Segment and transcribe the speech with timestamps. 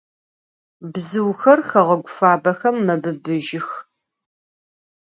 [0.91, 3.69] Bzıuxer xeğegu fabexem mebıbıjıx.